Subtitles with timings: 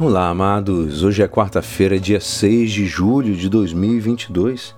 [0.00, 1.02] Olá, amados.
[1.02, 4.72] Hoje é quarta-feira, dia 6 de julho de 2022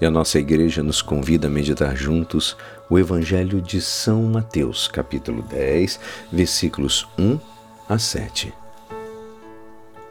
[0.00, 2.56] e a nossa igreja nos convida a meditar juntos
[2.88, 6.00] o Evangelho de São Mateus, capítulo 10,
[6.32, 7.38] versículos 1
[7.90, 8.54] a 7.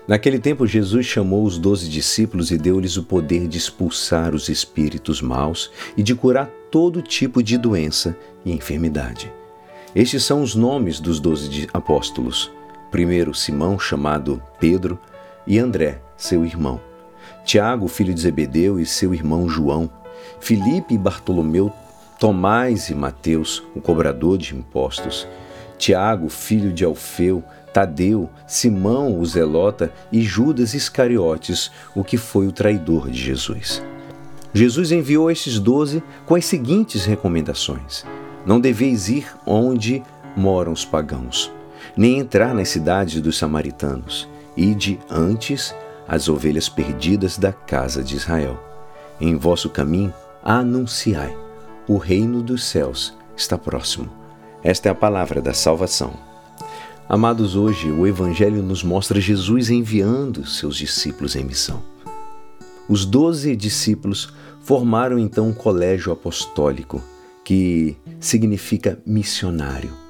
[0.07, 5.19] Naquele tempo, Jesus chamou os doze discípulos e deu-lhes o poder de expulsar os espíritos
[5.19, 8.15] maus e de curar todo tipo de doença
[8.45, 9.33] e enfermidade.
[9.95, 12.55] Estes são os nomes dos doze apóstolos
[12.91, 14.97] Primeiro Simão, chamado Pedro,
[15.45, 16.79] e André, seu irmão.
[17.43, 19.89] Tiago, filho de Zebedeu, e seu irmão João.
[20.39, 21.71] Filipe e Bartolomeu,
[22.19, 25.27] Tomás e Mateus, o cobrador de impostos.
[25.77, 32.51] Tiago, filho de Alfeu, Tadeu, Simão, o zelota, e Judas Iscariotes, o que foi o
[32.51, 33.83] traidor de Jesus.
[34.53, 38.05] Jesus enviou estes doze com as seguintes recomendações:
[38.45, 40.01] Não deveis ir onde
[40.35, 41.51] moram os pagãos
[41.97, 44.29] nem entrar nas cidades dos samaritanos.
[44.55, 45.73] Ide antes
[46.07, 48.63] as ovelhas perdidas da casa de Israel.
[49.19, 50.13] Em vosso caminho
[50.43, 51.35] anunciai:
[51.87, 54.09] o reino dos céus está próximo.
[54.63, 56.13] Esta é a palavra da salvação.
[57.09, 61.81] Amados, hoje o Evangelho nos mostra Jesus enviando seus discípulos em missão.
[62.87, 67.01] Os doze discípulos formaram então um colégio apostólico,
[67.45, 70.06] que significa missionário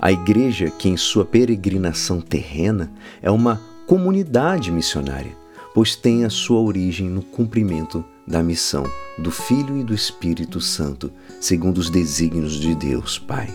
[0.00, 5.36] a igreja, que em sua peregrinação terrena é uma comunidade missionária,
[5.74, 8.84] pois tem a sua origem no cumprimento da missão
[9.18, 13.52] do Filho e do Espírito Santo, segundo os desígnios de Deus Pai.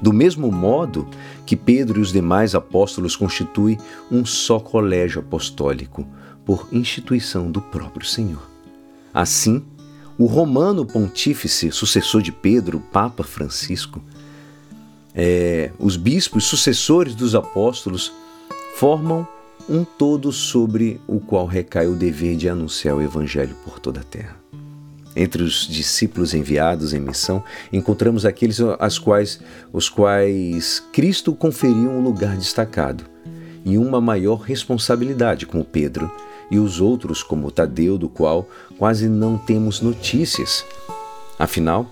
[0.00, 1.08] Do mesmo modo
[1.44, 3.76] que Pedro e os demais apóstolos constituem
[4.10, 6.06] um só colégio apostólico,
[6.48, 8.40] por instituição do próprio Senhor.
[9.12, 9.62] Assim,
[10.16, 14.02] o romano pontífice, sucessor de Pedro, Papa Francisco,
[15.14, 18.12] é, os bispos sucessores dos apóstolos
[18.76, 19.26] formam
[19.68, 24.04] um todo sobre o qual recai o dever de anunciar o Evangelho por toda a
[24.04, 24.36] terra.
[25.14, 29.40] Entre os discípulos enviados em missão, encontramos aqueles aos quais,
[29.72, 33.04] os quais Cristo conferiu um lugar destacado
[33.64, 36.10] e uma maior responsabilidade, como Pedro,
[36.50, 40.64] e os outros, como Tadeu, do qual quase não temos notícias.
[41.38, 41.90] Afinal,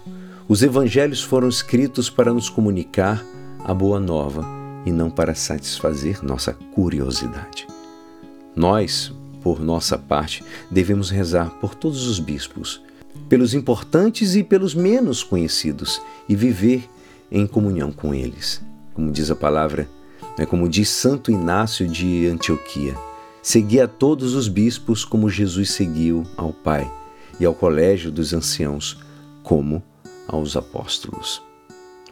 [0.49, 3.25] os evangelhos foram escritos para nos comunicar
[3.65, 4.45] a boa nova
[4.84, 7.67] e não para satisfazer nossa curiosidade.
[8.55, 9.12] Nós,
[9.43, 12.81] por nossa parte, devemos rezar por todos os bispos,
[13.29, 16.89] pelos importantes e pelos menos conhecidos, e viver
[17.31, 18.63] em comunhão com eles.
[18.95, 19.89] Como diz a palavra,
[20.39, 22.95] né, como diz Santo Inácio de Antioquia,
[23.43, 26.89] segui a todos os bispos como Jesus seguiu ao Pai
[27.41, 28.99] e ao colégio dos anciãos,
[29.43, 29.83] como
[30.27, 31.43] aos apóstolos.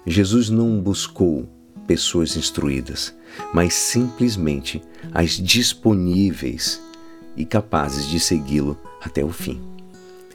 [0.06, 1.48] Jesus não buscou
[1.86, 3.14] pessoas instruídas,
[3.52, 4.82] mas simplesmente
[5.12, 6.82] as disponíveis
[7.36, 9.60] e capazes de segui-lo até o fim.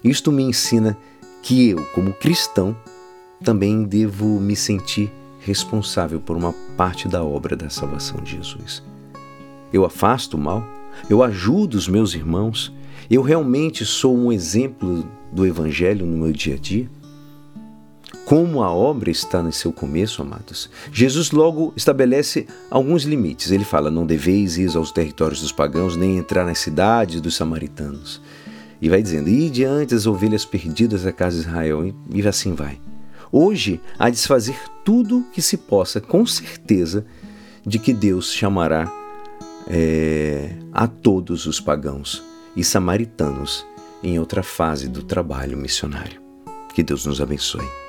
[0.03, 0.97] Isto me ensina
[1.41, 2.75] que eu, como cristão,
[3.43, 8.83] também devo me sentir responsável por uma parte da obra da salvação de Jesus.
[9.71, 10.63] Eu afasto o mal,
[11.09, 12.73] eu ajudo os meus irmãos,
[13.09, 16.89] eu realmente sou um exemplo do Evangelho no meu dia a dia?
[18.29, 23.49] Como a obra está no seu começo, amados, Jesus logo estabelece alguns limites.
[23.49, 28.21] Ele fala: Não deveis ir aos territórios dos pagãos, nem entrar nas cidades dos samaritanos.
[28.79, 31.91] E vai dizendo: E diante as ovelhas perdidas da casa de Israel.
[32.13, 32.79] E assim vai.
[33.31, 37.03] Hoje há de se fazer tudo que se possa, com certeza,
[37.65, 38.91] de que Deus chamará
[39.67, 42.23] é, a todos os pagãos
[42.55, 43.65] e samaritanos
[44.03, 46.21] em outra fase do trabalho missionário.
[46.75, 47.88] Que Deus nos abençoe.